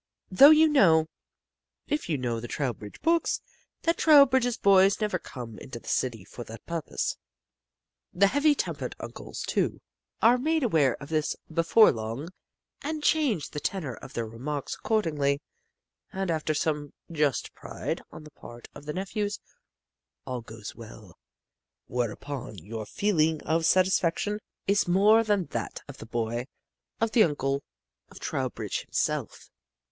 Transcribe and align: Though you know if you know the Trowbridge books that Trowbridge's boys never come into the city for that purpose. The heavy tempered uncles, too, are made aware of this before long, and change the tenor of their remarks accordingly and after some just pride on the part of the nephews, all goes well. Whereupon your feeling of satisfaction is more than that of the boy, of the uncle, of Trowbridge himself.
Though 0.31 0.49
you 0.49 0.67
know 0.67 1.05
if 1.87 2.09
you 2.09 2.17
know 2.17 2.39
the 2.39 2.47
Trowbridge 2.47 2.99
books 3.01 3.39
that 3.83 3.99
Trowbridge's 3.99 4.57
boys 4.57 4.99
never 4.99 5.19
come 5.19 5.59
into 5.59 5.79
the 5.79 5.87
city 5.87 6.25
for 6.25 6.43
that 6.45 6.65
purpose. 6.65 7.17
The 8.11 8.25
heavy 8.25 8.55
tempered 8.55 8.95
uncles, 8.99 9.43
too, 9.43 9.79
are 10.19 10.39
made 10.39 10.63
aware 10.63 10.95
of 10.95 11.09
this 11.09 11.35
before 11.53 11.91
long, 11.91 12.29
and 12.81 13.03
change 13.03 13.51
the 13.51 13.59
tenor 13.59 13.93
of 13.93 14.13
their 14.13 14.25
remarks 14.25 14.73
accordingly 14.73 15.39
and 16.11 16.31
after 16.31 16.55
some 16.55 16.93
just 17.11 17.53
pride 17.53 18.01
on 18.11 18.23
the 18.23 18.31
part 18.31 18.67
of 18.73 18.85
the 18.87 18.93
nephews, 18.93 19.39
all 20.25 20.41
goes 20.41 20.73
well. 20.75 21.15
Whereupon 21.85 22.57
your 22.57 22.87
feeling 22.87 23.39
of 23.43 23.67
satisfaction 23.67 24.39
is 24.65 24.87
more 24.87 25.23
than 25.23 25.45
that 25.51 25.83
of 25.87 25.99
the 25.99 26.07
boy, 26.07 26.45
of 26.99 27.11
the 27.11 27.21
uncle, 27.21 27.61
of 28.09 28.19
Trowbridge 28.19 28.81
himself. 28.81 29.51